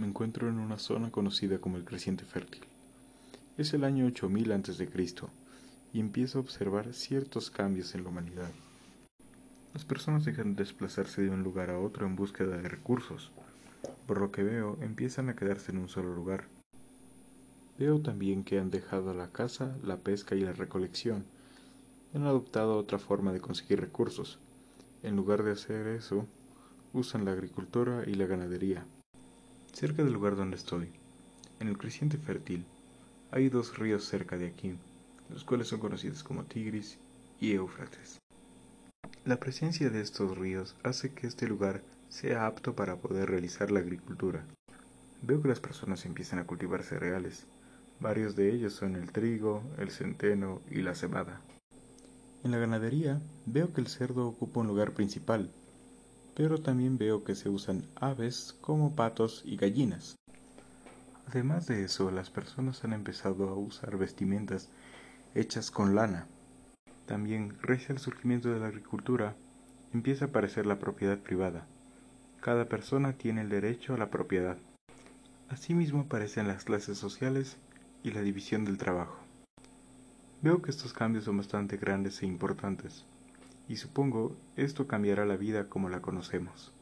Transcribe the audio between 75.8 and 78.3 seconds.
aparecen las clases sociales y la